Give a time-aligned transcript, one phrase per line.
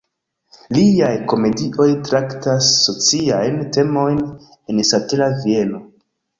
[0.77, 5.87] Liaj komedioj traktas sociajn temojn en satira vejno.